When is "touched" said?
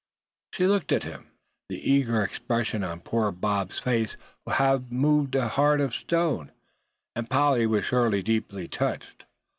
8.67-9.25